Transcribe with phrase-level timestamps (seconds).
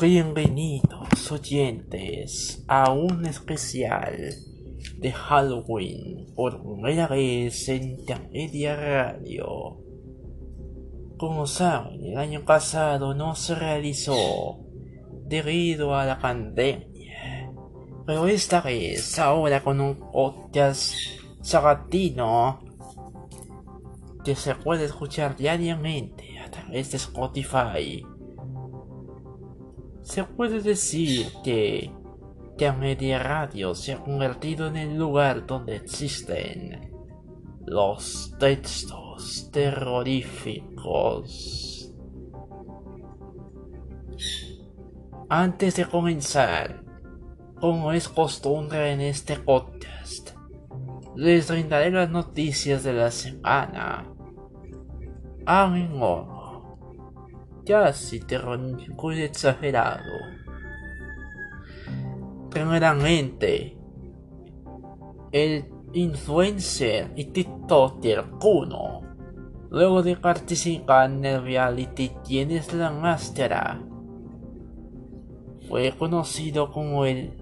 [0.00, 4.32] Bienvenidos oyentes a un especial
[4.96, 9.78] de Halloween por primera vez en Intermedia Radio.
[11.16, 14.60] Como saben, el año pasado no se realizó
[15.26, 17.50] debido a la pandemia,
[18.06, 20.94] pero esta vez ahora con un podcast
[21.42, 22.60] sabatino
[24.24, 28.04] que se puede escuchar diariamente a través de Spotify
[30.08, 31.92] se puede decir que
[32.80, 36.94] Media Radio se ha convertido en el lugar donde existen
[37.66, 41.92] los textos terroríficos.
[45.28, 46.82] Antes de comenzar,
[47.60, 50.30] como es costumbre en este podcast,
[51.16, 54.10] les brindaré las noticias de la semana.
[55.44, 56.37] Ánimo
[57.68, 60.10] casi terrorífico y exagerado.
[62.50, 63.76] Primeramente,
[65.30, 69.02] el influencer y tiktoker Kuno,
[69.68, 73.82] luego de participar en el reality Tienes la Máscara,
[75.68, 77.36] fue conocido como el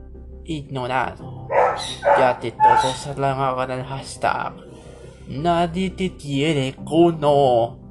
[0.44, 1.47] ignorado,
[2.19, 4.54] ya que todos hablaban el hashtag.
[5.28, 7.86] Nadie te quiere, Kuno.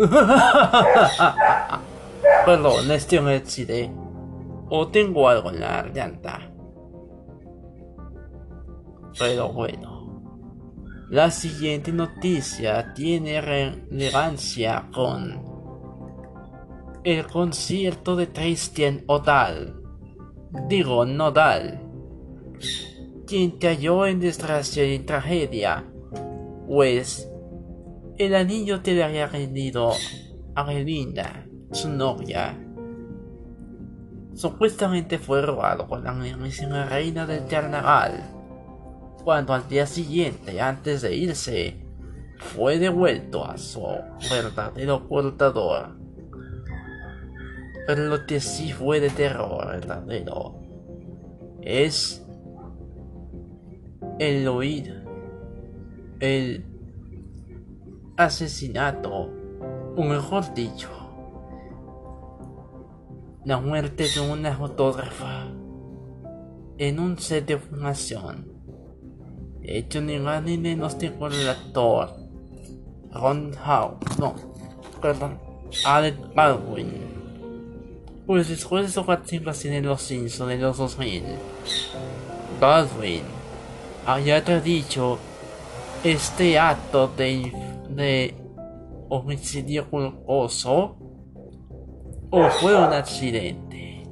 [2.46, 3.42] Perdón, estoy en el
[4.70, 6.40] O tengo algo en la garganta.
[9.18, 10.22] Pero bueno.
[11.10, 15.50] La siguiente noticia tiene relevancia con
[17.02, 19.82] el concierto de Christian Odal.
[20.68, 21.80] Digo, Nodal.
[23.26, 25.84] Quien cayó en desgracia y tragedia.
[26.66, 27.29] Pues
[28.20, 29.92] el anillo te le había rendido
[30.54, 32.54] a Relinda, su novia.
[34.34, 38.22] Supuestamente fue robado con la mismísima reina del carnaval,
[39.24, 41.82] cuando al día siguiente, antes de irse,
[42.36, 43.86] fue devuelto a su
[44.30, 45.96] verdadero portador.
[47.86, 50.60] Pero lo que sí fue de terror verdadero
[51.62, 52.22] es
[54.18, 55.06] el oír,
[56.20, 56.69] el
[58.24, 59.30] asesinato,
[59.96, 60.88] o mejor dicho,
[63.44, 65.46] la muerte de una fotógrafa
[66.76, 68.46] en un set de formación,
[69.62, 70.58] hecho ni más ni
[70.98, 72.10] que por el actor
[73.10, 74.34] Ron Howe, no,
[75.00, 75.38] perdón,
[75.86, 76.92] Alec Baldwin.
[78.26, 81.24] Pues después de su participación en Los Simpsons de los 2000,
[82.60, 83.22] Baldwin
[84.06, 85.18] había dicho
[86.04, 88.34] este acto de de
[89.08, 90.96] homicidio culposo
[92.30, 94.04] o fue un accidente.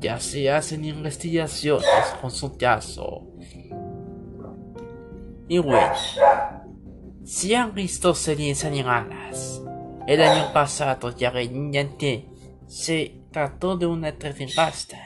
[0.00, 1.86] Ya se hacen investigaciones
[2.20, 3.26] con su caso.
[5.48, 5.92] Y bueno,
[7.24, 9.62] si han visto series animadas,
[10.06, 11.30] el año pasado ya
[11.96, 12.28] que
[12.66, 14.12] se trató de una
[14.54, 14.98] pasta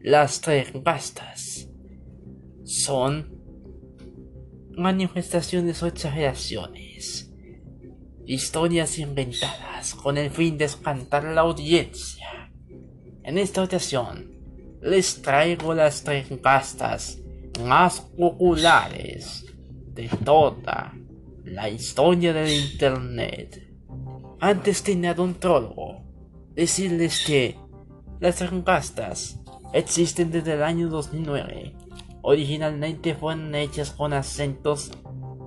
[0.00, 0.40] Las
[0.82, 1.68] pastas
[2.64, 3.29] son
[4.80, 7.30] manifestaciones o exageraciones,
[8.26, 12.50] historias inventadas con el fin de espantar a la audiencia.
[13.22, 14.32] En esta ocasión,
[14.80, 17.18] les traigo las tres pastas
[17.64, 19.44] más populares
[19.92, 20.94] de toda
[21.44, 23.68] la historia del Internet.
[24.40, 26.02] Antes de nada un prólogo,
[26.54, 27.56] decirles que
[28.20, 29.38] las pastas
[29.72, 31.74] existen desde el año 2009
[32.22, 34.90] Originalmente fueron hechas con acentos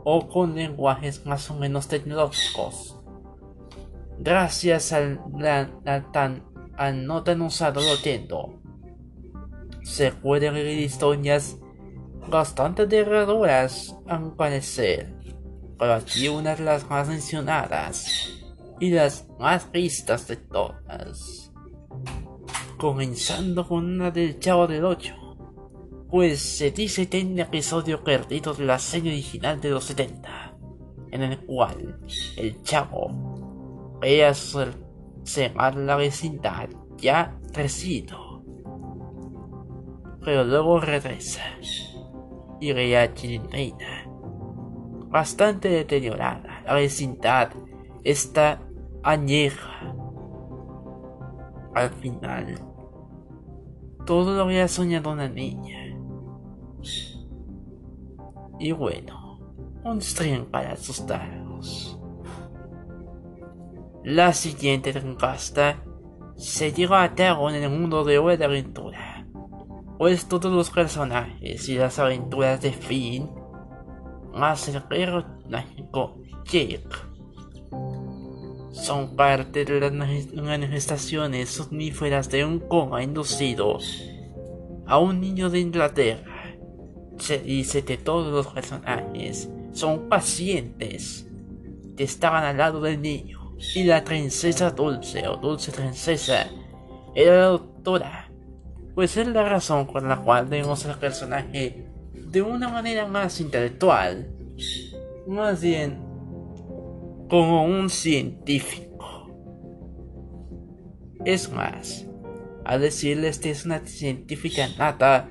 [0.03, 3.00] o con lenguajes más o menos tecnológicos.
[4.19, 5.19] Gracias al,
[7.06, 8.59] no tan usado tiempo,
[9.84, 11.57] se pueden leer historias
[12.29, 15.13] bastante aterradoras al parecer,
[15.78, 18.29] pero aquí una de las más mencionadas
[18.79, 21.52] y las más vistas de todas.
[22.78, 25.22] Comenzando con una del Chavo del 8
[26.14, 30.56] pues se dice que hay un episodio perdido de la serie original de los 70,
[31.10, 31.98] en el cual
[32.38, 34.64] el chavo ve su
[35.76, 38.44] la vecindad ya crecido,
[40.24, 41.42] pero luego regresa
[42.62, 44.06] y ve a Chilindrina,
[45.08, 46.62] bastante deteriorada.
[46.64, 47.54] La vecindad
[48.04, 48.62] está
[49.02, 49.96] añeja.
[51.74, 52.54] Al final,
[54.06, 55.83] todo lo había soñado una niña
[58.64, 59.40] y bueno,
[59.84, 62.00] un stream para asustaros.
[64.06, 65.84] La siguiente encuesta
[66.38, 69.28] se lleva a cabo en el mundo de de Aventura,
[69.98, 73.30] pues todos los personajes y las aventuras de Finn,
[74.34, 76.88] más el guerrero mágico Jake,
[78.72, 83.78] son parte de las manifestaciones somníferas de un coma inducido
[84.88, 86.33] a un niño de Inglaterra.
[87.18, 91.28] Se dice que todos los personajes son pacientes
[91.96, 96.48] que estaban al lado del niño y la princesa dulce o dulce princesa
[97.16, 98.30] era la doctora.
[98.96, 104.32] Pues es la razón por la cual vemos al personaje de una manera más intelectual,
[105.28, 106.00] más bien
[107.30, 109.28] como un científico.
[111.26, 112.06] Es más,
[112.66, 115.30] a decirles que es una científica nata,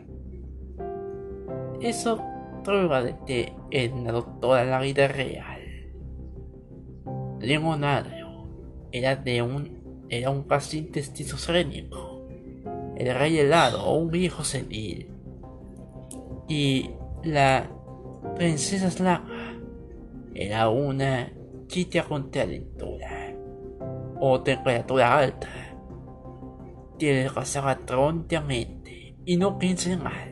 [1.82, 2.23] eso
[2.64, 5.61] prueba de que es una doctora en la vida real.
[7.40, 8.46] Leonardo
[8.93, 12.29] era de un era un paciente esquizofrénico,
[12.96, 15.08] el rey helado o un viejo senil.
[16.49, 16.90] Y
[17.25, 17.70] la
[18.37, 19.55] princesa Slava
[20.34, 21.32] era una
[21.67, 23.34] chica con calentura
[24.20, 25.49] o temperatura alta.
[26.99, 27.29] Que
[27.87, 30.31] prontamente y no piense mal.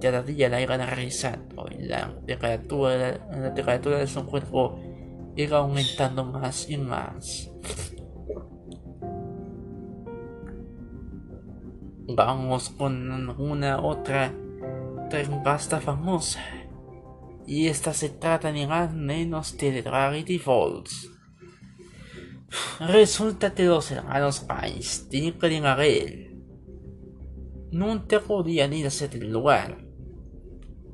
[0.00, 4.80] Cada día la irán realizando y la temperatura, la de su cuerpo
[5.36, 7.50] irá aumentando más y más.
[12.08, 14.32] Vamos con una otra
[15.44, 16.40] pasta famosa.
[17.46, 21.10] Y esta se trata ni más menos de Gravity Falls.
[22.80, 26.40] Resulta que los hermanos Pines tienen que
[27.70, 29.89] nunca podían irse del lugar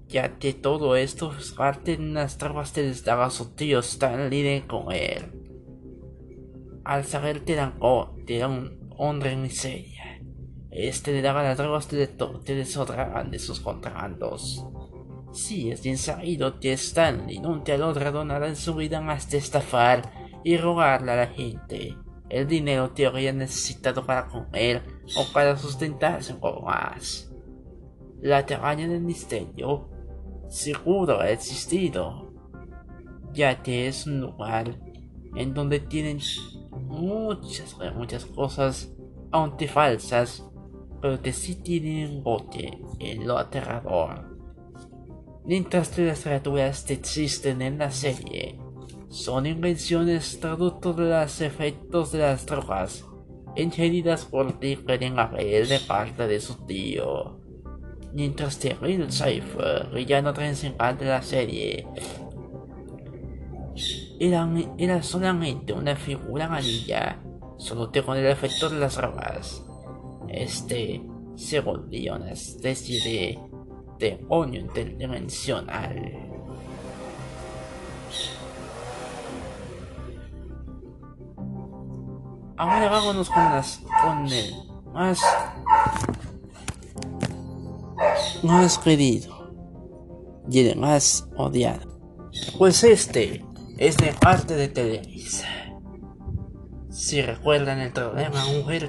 [0.08, 4.62] ya que todo esto es parte de unas trampas que les daba su tío Stanley
[4.62, 5.32] con él.
[6.84, 10.22] Al saber que era un hombre en miseria,
[10.70, 11.58] este le daba las
[11.90, 12.06] de
[12.44, 14.64] que de sus contrabandos.
[15.32, 20.10] Sí, es bien sabido que Stanley nunca logrado nada en su vida más de estafar
[20.44, 21.96] y rogarle a la gente
[22.28, 24.82] el dinero que había necesitado para comer
[25.16, 27.32] o para sustentarse un más.
[28.20, 29.95] La cabaña del misterio
[30.48, 32.32] seguro ha existido,
[33.32, 34.78] ya que es un lugar
[35.34, 36.18] en donde tienen
[36.70, 38.92] muchas, muchas cosas,
[39.30, 40.44] aunque falsas,
[41.00, 44.36] pero que sí tienen bote en lo aterrador.
[45.44, 48.58] Mientras que las criaturas que existen en la serie
[49.08, 53.04] son invenciones producto de los efectos de las drogas
[53.54, 57.45] ingeridas por Different Abel de parte de su tío
[58.16, 61.86] mientras Real Cypher, villano principal de la serie,
[64.18, 64.48] era,
[64.78, 67.20] era solamente una figura amarilla,
[67.58, 69.62] solo con el efecto de las ramas.
[70.28, 71.02] Este
[71.34, 73.38] se volvió una especie de
[73.98, 76.22] demonio interdimensional.
[82.56, 84.54] Ahora vámonos con las con el
[84.94, 85.20] más
[88.42, 89.52] más querido
[90.50, 91.98] y el más odiado.
[92.58, 93.44] Pues este
[93.78, 95.48] es de parte de Televisa.
[96.90, 98.42] Si recuerdan el problema,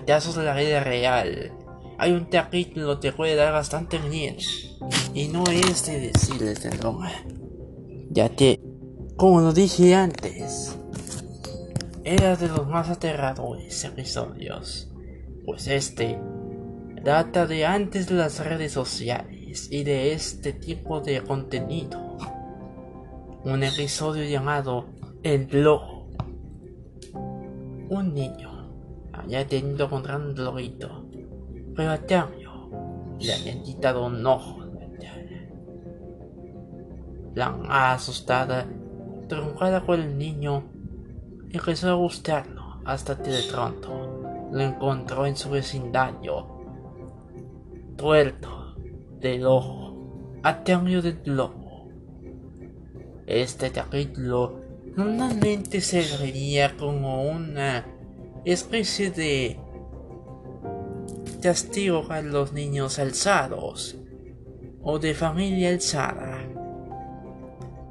[0.06, 1.54] casos de la vida real,
[1.98, 4.38] hay un capítulo que puede dar bastante miedo.
[5.14, 7.12] Y no es de decirles de broma.
[8.10, 8.62] Ya que,
[9.18, 10.78] como lo dije antes,
[12.04, 14.90] era de los más aterradores episodios.
[15.46, 16.20] Pues este
[17.04, 22.18] data de antes de las redes sociales y de este tipo de contenido.
[23.44, 24.88] Un episodio llamado
[25.24, 26.08] El Blog.
[27.90, 28.70] Un niño
[29.14, 31.06] había tenido contra un droguito,
[31.76, 32.00] pero a
[33.20, 34.64] le habían quitado un ojo
[37.36, 38.66] La asustada,
[39.28, 40.64] truncada con el niño,
[41.52, 46.57] empezó a buscarlo hasta que de pronto lo encontró en su vecindario
[47.98, 48.76] tuerto
[49.20, 51.90] del ojo a cambio del lobo.
[53.26, 54.62] Este capítulo
[54.96, 57.86] normalmente se vería como una
[58.46, 59.60] especie de
[61.42, 63.98] castigo a los niños alzados
[64.82, 66.48] o de familia alzada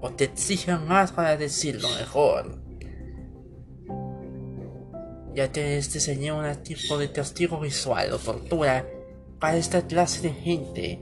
[0.00, 2.58] o te exigen más para decirlo mejor
[5.34, 8.86] ya que este sería un tipo de castigo visual o tortura
[9.38, 11.00] para esta clase de gente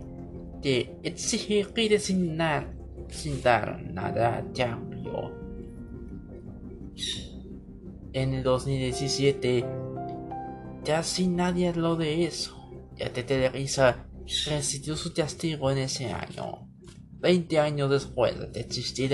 [0.63, 2.39] que exige pide sin,
[3.09, 5.33] sin dar nada a cambio.
[8.13, 9.65] En el 2017,
[10.85, 12.71] Ya sin nadie habló de eso.
[12.97, 14.07] Ya te Televisa
[14.47, 16.69] resistió su castigo en ese año.
[17.19, 19.13] Veinte años después de existir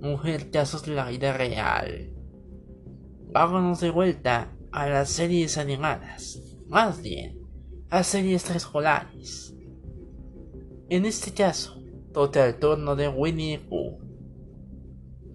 [0.00, 2.12] Mujer casos de la vida real.
[3.32, 6.40] Vámonos de vuelta a las series animadas.
[6.68, 7.41] Más bien,
[7.92, 9.54] a series.
[10.88, 11.78] En este caso,
[12.14, 13.98] todo el torno de Winnie Pooh.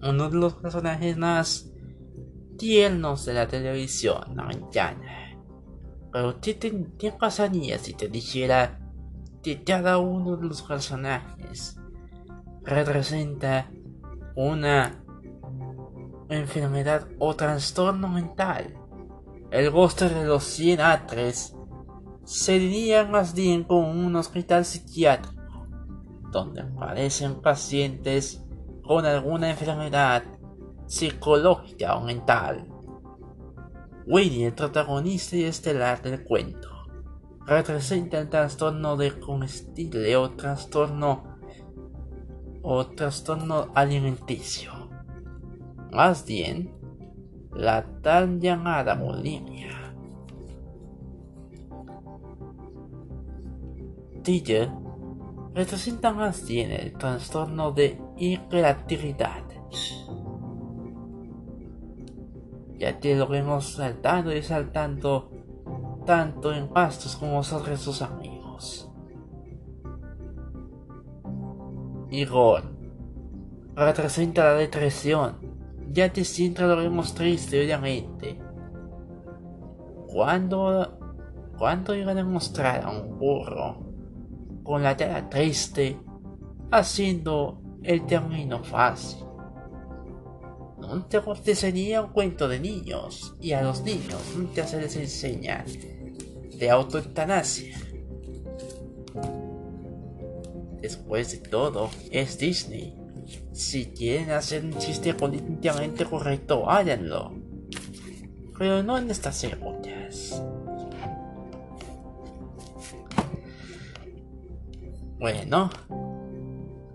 [0.02, 1.70] Uno de los personajes más
[2.58, 5.38] tiernos de la televisión americana.
[6.12, 8.80] Pero ¿qué, te, qué pasaría si te dijera
[9.40, 11.78] que cada uno de los personajes
[12.64, 13.70] representa
[14.34, 15.04] una
[16.28, 18.74] enfermedad o trastorno mental?
[19.52, 21.54] El bosque de los 100 atres
[22.28, 25.66] sería más bien como un hospital psiquiátrico
[26.30, 28.44] donde aparecen pacientes
[28.84, 30.24] con alguna enfermedad
[30.86, 32.68] psicológica o mental.
[34.06, 36.68] Winnie, el protagonista y estelar del cuento,
[37.46, 41.38] representa el trastorno de comestible o trastorno
[42.62, 44.72] o trastorno alimenticio.
[45.92, 46.74] Más bien,
[47.54, 49.87] la tan llamada bulimia.
[55.54, 59.42] Representa más bien el trastorno de hiperactividad.
[62.76, 65.30] Ya que lo vemos saltando y saltando
[66.04, 68.90] tanto en pastos como sobre sus amigos.
[72.10, 72.64] Igor
[73.74, 75.38] representa la depresión,
[75.90, 78.38] ya que siempre lo vemos triste obviamente.
[80.06, 80.98] Cuando,
[81.56, 83.87] cuando iba a demostrar a un burro
[84.68, 85.96] con la cara triste,
[86.70, 89.24] haciendo el camino fácil.
[90.76, 91.22] Nunca
[91.54, 95.64] sería un cuento de niños, y a los niños nunca se les enseña
[96.54, 97.78] de autoeutanasia.
[100.82, 102.94] Después de todo, es Disney.
[103.52, 107.32] Si quieren hacer un chiste políticamente correcto, háganlo.
[108.58, 110.42] Pero no en estas épocas.
[115.18, 115.68] Bueno,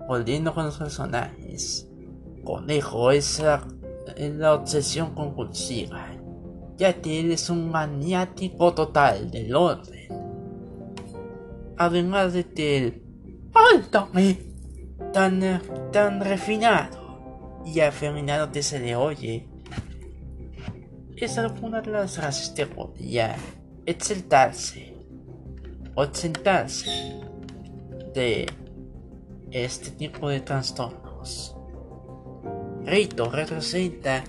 [0.07, 1.89] volviendo con los personajes.
[2.45, 6.07] Conejo es la, obsesión compulsiva,
[6.77, 10.07] ya que él es un maniático total del orden.
[11.77, 13.03] Además de que el
[13.53, 14.39] ¡Áltame!
[15.11, 15.61] Tan,
[15.91, 19.49] tan refinado y afeminado que se le oye.
[21.17, 23.35] Es alguna de las frases que podía
[23.85, 24.95] exaltarse
[25.95, 27.21] o sentarse
[28.13, 28.47] de
[29.51, 31.55] este tipo de trastornos.
[32.85, 34.23] Rito representa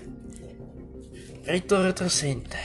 [1.45, 2.57] Rito representa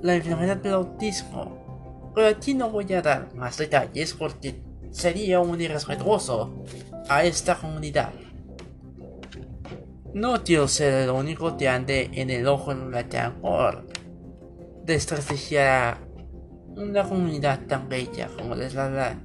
[0.00, 5.60] la enfermedad del autismo, pero aquí no voy a dar más detalles porque sería un
[5.60, 6.64] irrespetuoso
[7.10, 8.12] a esta comunidad.
[10.14, 13.06] No quiero ser el único que ande en el ojo en la
[13.40, 13.86] por
[14.84, 15.98] desprestigiar
[16.68, 19.18] una comunidad tan bella como es la, la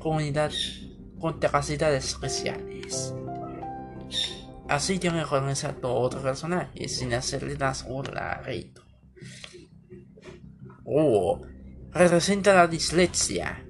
[0.00, 0.50] comunidad
[1.20, 3.14] con capacidades especiales.
[4.68, 8.82] Así que mejor me salto otro personaje sin hacerle más burla a Rito.
[10.84, 11.42] Oh,
[11.92, 13.64] representa la dislexia.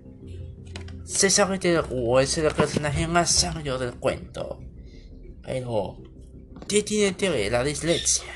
[1.04, 1.84] Se sabe que el
[2.20, 4.60] es el personaje más sabio del cuento.
[5.42, 5.98] Pero,
[6.68, 8.32] ¿qué tiene que ver la dislexia?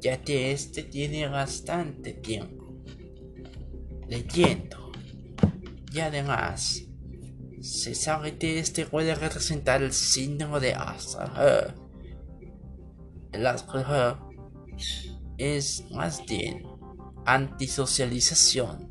[0.00, 2.60] Ya que este tiene bastante tiempo
[4.10, 4.79] leyendo
[5.92, 6.82] y además,
[7.60, 11.74] se sabe que este puede representar el síndrome de Asperger.
[13.32, 14.16] El Asperger
[15.36, 16.64] es más bien
[17.26, 18.88] antisocialización.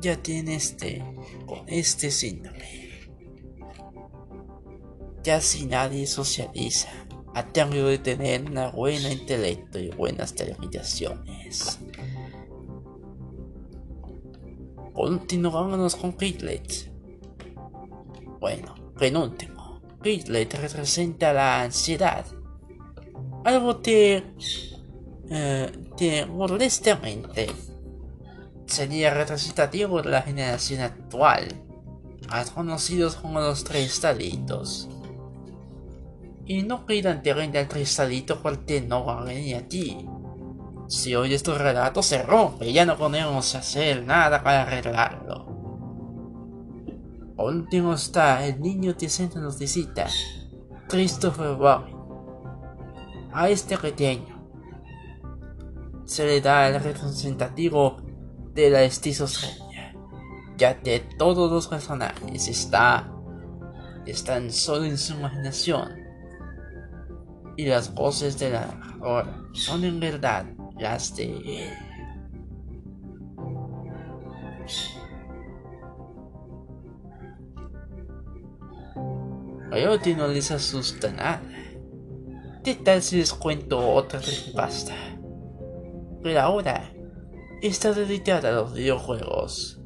[0.00, 1.04] Ya tiene este,
[1.46, 3.10] con este síndrome.
[5.24, 6.88] Casi nadie socializa
[7.34, 10.34] a cambio de tener una buena intelecto y buenas
[14.92, 15.22] televisiones.
[15.22, 16.90] Continuamos con Piglet.
[18.40, 19.80] Bueno, penúltimo.
[20.02, 22.24] Piglet representa la ansiedad.
[23.44, 24.22] Algo que,
[25.30, 27.48] eh, modestamente
[28.66, 31.48] sería representativo de la generación actual,
[32.28, 34.88] más conocidos como los tres talitos.
[36.44, 40.06] Y no pidan que venga el tres talitos porque no van a venir aquí.
[40.92, 42.70] Si hoy estos relatos se rompe.
[42.70, 45.46] Ya no podemos hacer nada para arreglarlo.
[47.38, 50.06] último está el niño siempre nos visita,
[50.90, 51.96] Christopher Boy.
[53.32, 54.46] A este pequeño.
[56.04, 57.96] Se le da el representativo
[58.52, 59.96] de la esquizofrenia,
[60.58, 63.10] ya que todos los personajes está,
[64.04, 65.90] están solo en su imaginación.
[67.56, 70.44] Y las voces de la narradora son en verdad
[70.78, 71.92] las de él.
[80.02, 81.42] ti no les asusta nada.
[82.64, 84.94] ¿Qué tal si les cuento otra creepypasta?
[86.22, 86.92] Pero ahora
[87.60, 89.80] está dedicada a los videojuegos.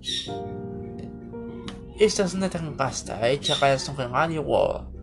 [1.98, 4.94] Esta es una creepypasta hecha para Super Mario World.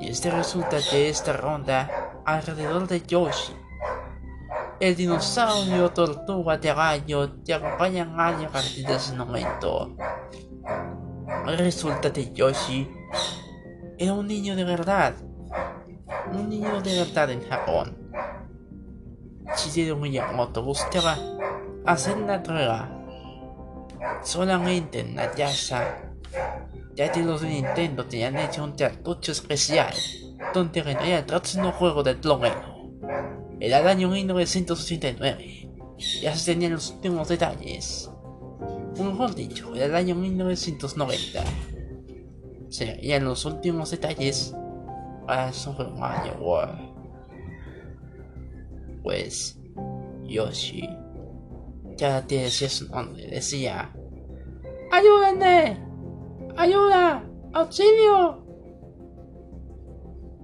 [0.00, 3.54] Y este resulta de esta ronda alrededor de Yoshi.
[4.84, 9.96] El dinosaurio tortuga de rayo te acompañan a partir de ese momento.
[11.46, 12.86] Resulta que Yoshi
[13.96, 15.14] era un niño de verdad.
[16.30, 17.96] Un niño de verdad en Japón.
[19.56, 21.16] Shigeru Miyamoto buscaba
[21.86, 22.90] hacer una entrega
[24.22, 26.12] solamente en Nayasa,
[26.94, 29.94] ya que los de Nintendo tenían hecho un cartucho especial
[30.52, 32.73] donde venía el próximo juego del Plomero.
[33.64, 35.70] Era el año 1989,
[36.20, 38.10] ya se tenían los últimos detalles.
[38.98, 41.44] Mejor dicho, era el año 1990
[42.78, 44.54] en los últimos detalles
[45.26, 46.78] para Super Mario World.
[49.02, 49.58] Pues
[50.24, 50.86] Yoshi
[51.96, 53.90] ya te decía su nombre, decía
[54.92, 55.78] ¡Ayúdenme!
[56.54, 57.24] ¡Ayuda!
[57.54, 58.44] ¡Auxilio!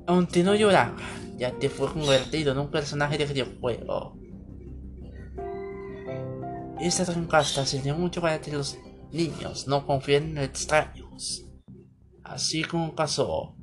[0.06, 0.96] Aunque no lloraba,
[1.40, 4.16] ya te fue convertido en un personaje de videojuego.
[6.78, 8.78] Esta trancasta sirvió mucho para que los
[9.11, 11.50] niños no confíen en extraños
[12.30, 13.56] así como pasó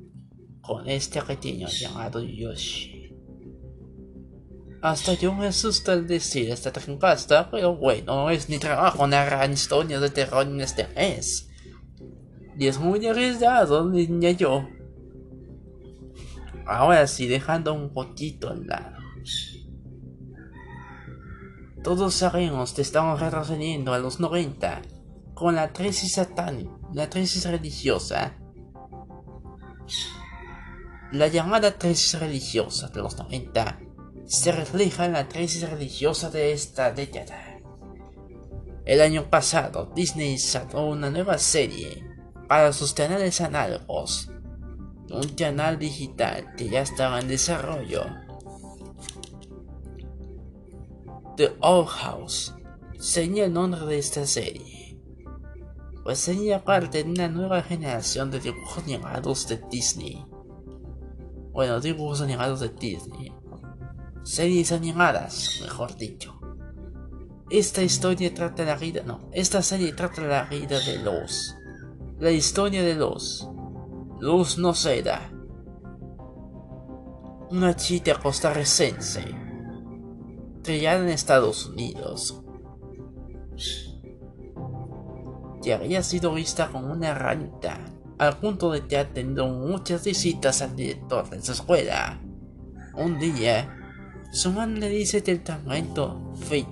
[0.60, 3.16] con este pequeño llamado Yoshi.
[4.82, 10.00] Hasta yo me asusto al decir esta trancasta, pero bueno, es mi trabajo narrar historias
[10.00, 11.48] de terror en este mes.
[12.56, 14.68] Y es muy arriesgado, niña yo.
[16.68, 18.98] Ahora sí, dejando un poquito al lado.
[21.82, 24.82] Todos sabemos que estamos retrocediendo a los 90
[25.34, 28.36] con la crisis satánica, la crisis religiosa
[31.10, 33.80] la llamada crisis religiosa de los 90
[34.26, 37.60] se refleja en la crisis religiosa de esta década.
[38.84, 42.04] El año pasado, Disney sacó una nueva serie
[42.46, 44.30] para sus canales análogos,
[45.10, 48.04] un canal digital que ya estaba en desarrollo.
[51.36, 52.54] The Old House
[52.98, 54.98] sería el nombre de esta serie,
[56.02, 60.24] pues sería parte de una nueva generación de dibujos animados de Disney
[61.58, 63.32] bueno, dibujos animados de Disney.
[64.22, 66.38] Series animadas, mejor dicho.
[67.50, 71.56] Esta historia trata la vida, no, esta serie trata la vida de Luz.
[72.20, 73.48] La historia de Luz.
[74.20, 75.30] Luz no será.
[77.50, 79.24] Una chica costarricense.
[80.64, 82.42] Criada en Estados Unidos.
[85.62, 87.78] Que había sido vista como una ranita
[88.18, 92.20] al punto de que ha tenido muchas visitas al director de su escuela.
[92.96, 93.72] Un día,
[94.32, 96.66] su madre le dice que el tratamiento fit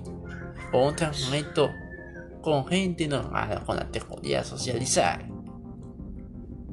[0.73, 1.69] o un tratamiento
[2.41, 4.01] con gente normal con la que
[4.43, 5.36] socializar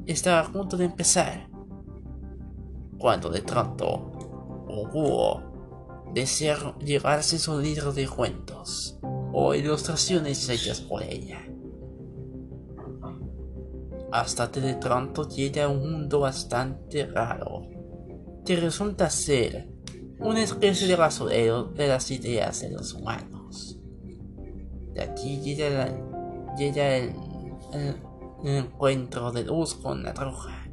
[0.06, 1.48] estaba a punto de empezar
[2.98, 4.12] cuando de pronto
[4.92, 5.42] búho
[6.12, 8.98] desea llevarse su libro de cuentos
[9.32, 11.44] o ilustraciones hechas por ella
[14.14, 17.62] hasta que de pronto llega a un mundo bastante raro,
[18.46, 19.68] que resulta ser
[20.20, 23.76] una especie de basurero de las ideas de los humanos.
[24.92, 25.88] De aquí llega,
[26.56, 27.96] el,
[28.44, 30.68] encuentro de luz con la bruja,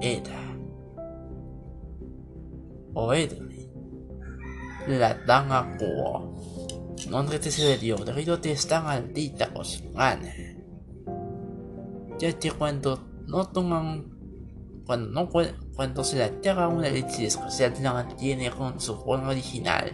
[0.00, 0.56] Eda,
[2.94, 3.70] o Edwin,
[4.86, 6.36] la dama Kuo,
[7.10, 9.82] nombre que se le dio debido a está maldita su
[12.18, 14.04] ya que cuando no toman
[14.84, 15.28] cuando no
[15.74, 19.90] cuando se le entrega una leche especial la mantiene con su forma original.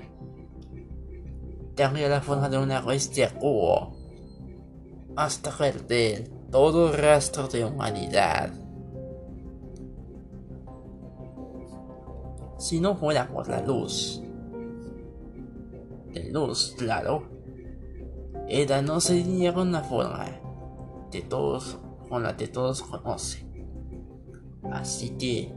[1.77, 3.97] Cambia la forma de una bestia cubo
[5.17, 8.53] hasta perder todo rastro de humanidad
[12.59, 14.23] si no fuera por la luz
[16.13, 17.37] de luz claro
[18.49, 20.41] Eda no sería una forma
[21.11, 21.79] de todos
[22.09, 23.47] con la que todos conocen.
[24.71, 25.53] Así que,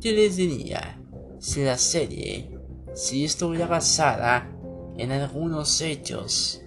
[0.00, 1.00] ¿qué les diría
[1.40, 2.56] si la serie
[2.94, 4.48] si estuviera basada
[4.96, 6.62] en algunos hechos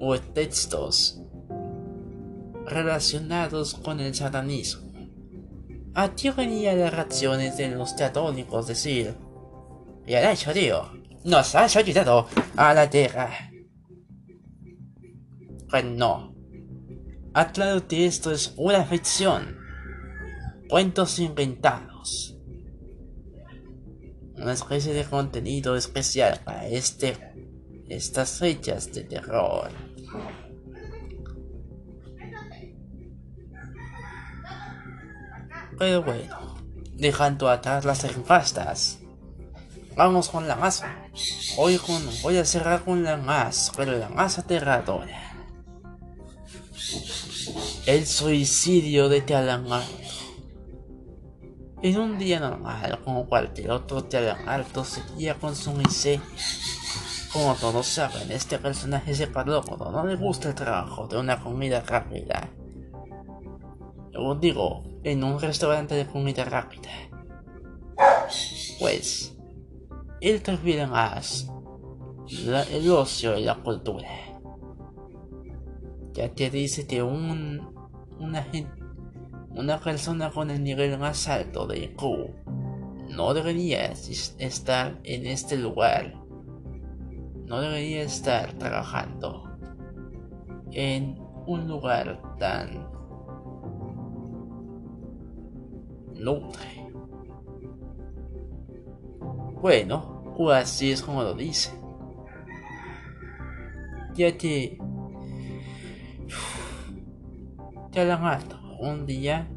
[0.00, 1.22] o textos
[2.68, 4.88] relacionados con el satanismo.
[5.94, 9.14] Atraería las reacciones de los católicos decir,
[10.06, 10.90] y el hecho tío,
[11.24, 12.26] nos has ayudado
[12.56, 13.30] a la tierra.
[15.68, 16.34] Pues no.
[17.34, 19.58] Aclaro que esto es una ficción.
[20.68, 22.36] Cuentos inventados.
[24.36, 27.16] Una especie de contenido especial para este,
[27.88, 29.87] estas fechas de terror.
[35.78, 36.56] Pero bueno,
[36.94, 38.98] dejando atrás las enfastas,
[39.96, 40.82] vamos con la más.
[41.56, 45.36] Hoy con, voy a cerrar con la más, pero la más aterradora.
[47.86, 49.84] El suicidio de Alto.
[51.80, 54.04] En un día normal, como cualquier otro
[54.48, 56.22] Alto seguía con su miseria.
[57.32, 59.28] Como todos saben, este personaje se
[59.62, 62.50] cuando no le gusta el trabajo de una comida rápida.
[64.40, 66.90] Digo, en un restaurante de comida rápida.
[68.78, 69.36] Pues,
[70.20, 71.50] él prefiere más
[72.70, 74.08] el ocio y la cultura.
[76.12, 77.74] Ya te dice que un,
[78.18, 78.46] una,
[79.50, 82.02] una persona con el nivel más alto de IQ
[83.08, 86.14] no debería estar en este lugar.
[87.46, 89.48] No debería estar trabajando
[90.72, 92.97] en un lugar tan
[99.60, 101.72] bueno, o así es como lo dice.
[104.14, 104.78] Ya que...
[107.94, 109.48] alto un día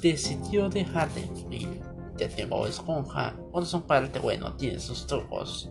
[0.00, 1.80] decidió dejar de vivir.
[2.16, 5.70] Ya tengo esponja, por su parte, bueno, tiene sus trucos.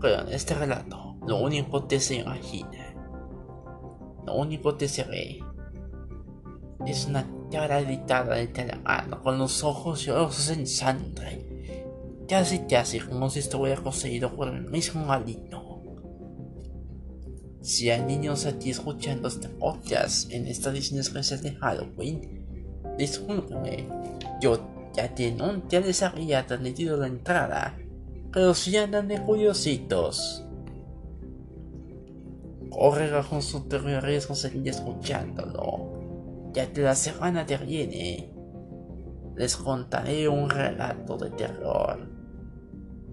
[0.00, 2.94] Pero en este relato, lo único que se imagina,
[4.26, 5.04] lo único que se
[6.86, 13.28] es una cara editada de Telemano con los ojos llorosos en sangre, casi casi como
[13.28, 15.82] si estuviera poseído por el mismo maligno.
[17.60, 22.46] Si hay niños aquí escuchando este podcast en esta edición especial de Halloween,
[22.96, 23.88] discúlpenme,
[24.40, 24.60] yo
[24.94, 27.76] ya tengo, ya les había transmitido la entrada,
[28.32, 30.44] pero si andan de curiositos,
[32.70, 35.95] corre bajo su terrible riesgo seguir escuchándolo
[36.56, 38.32] ya que la semana que viene
[39.36, 42.08] les contaré un relato de terror.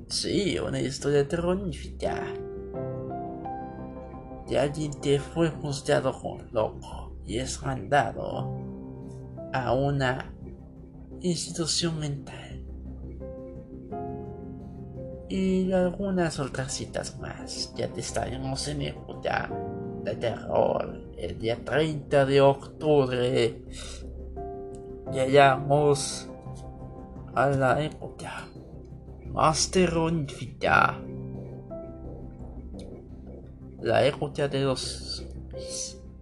[0.08, 2.24] Sí, una historia terrorífica.
[4.48, 8.50] De alguien que fue juzgado como loco y es mandado
[9.52, 10.34] a una
[11.20, 12.66] institución mental.
[15.28, 17.74] Y algunas otras citas más.
[17.76, 19.50] Ya te estaremos en época
[20.04, 21.02] de terror.
[21.18, 23.62] El día 30 de octubre
[25.12, 26.30] llegamos
[27.34, 28.48] a la época
[29.28, 31.00] más terrorífica.
[33.82, 35.26] La época de los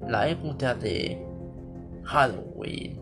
[0.08, 1.24] la época de
[2.04, 3.00] Halloween.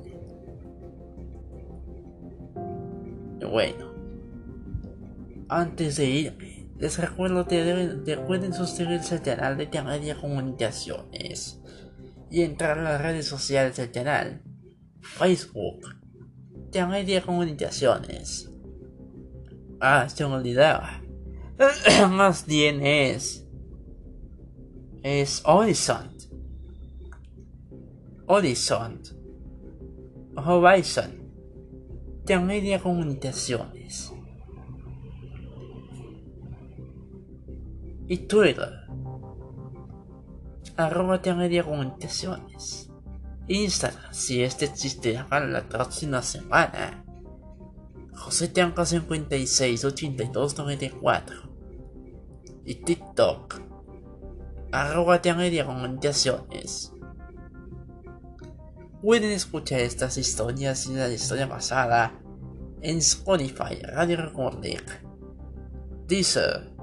[3.50, 3.90] Bueno
[5.50, 11.60] antes de irme les recuerdo que deben, suscribirse al canal de Canaria Comunicaciones
[12.32, 14.42] y entrar a las redes sociales del canal.
[15.02, 15.82] Facebook,
[16.72, 18.50] Canaria Comunicaciones.
[19.82, 21.02] Ah, se me olvidaba.
[22.10, 23.46] Más bien es.
[25.04, 26.16] Es Horizon.
[28.26, 29.02] Horizon.
[30.38, 31.30] Horizon.
[32.26, 33.79] Canaria Comunicaciones.
[38.10, 38.88] Y Twitter.
[40.76, 42.90] Arroba Media Comunicaciones.
[43.48, 47.06] Instagram, si este existirá la próxima semana.
[48.14, 51.36] José Tianca 56 82 94.
[52.66, 53.62] Y TikTok.
[54.72, 56.92] Arroba Media Comunicaciones.
[59.04, 62.20] Pueden escuchar estas historias y la historia pasada
[62.82, 64.80] en Spotify, Radio Recording,
[66.08, 66.79] Deezer,